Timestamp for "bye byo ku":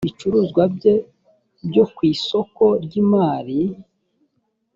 0.75-1.99